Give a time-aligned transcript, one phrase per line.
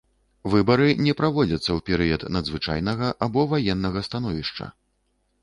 [0.53, 4.65] Выбары не праводзяцца ў перыяд надзвычайнага або ваеннага становішча.